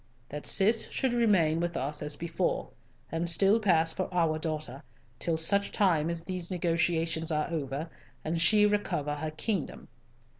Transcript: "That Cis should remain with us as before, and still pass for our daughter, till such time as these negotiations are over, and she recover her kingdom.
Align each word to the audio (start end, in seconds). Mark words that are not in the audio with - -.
"That 0.29 0.47
Cis 0.47 0.89
should 0.89 1.13
remain 1.13 1.59
with 1.59 1.77
us 1.77 2.01
as 2.01 2.15
before, 2.15 2.69
and 3.11 3.29
still 3.29 3.59
pass 3.59 3.93
for 3.93 4.11
our 4.11 4.39
daughter, 4.39 4.81
till 5.19 5.37
such 5.37 5.71
time 5.71 6.09
as 6.09 6.23
these 6.23 6.49
negotiations 6.49 7.31
are 7.31 7.51
over, 7.51 7.87
and 8.25 8.41
she 8.41 8.65
recover 8.65 9.17
her 9.17 9.29
kingdom. 9.29 9.89